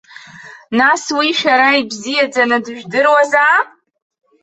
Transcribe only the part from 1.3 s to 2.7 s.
шәара ибзиаӡаны